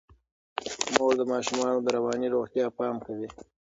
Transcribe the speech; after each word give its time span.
مور 0.95 1.13
د 1.19 1.21
ماشومانو 1.31 1.79
د 1.83 1.87
رواني 1.97 2.27
روغتیا 2.35 2.65
پام 2.77 2.95
کوي. 3.05 3.27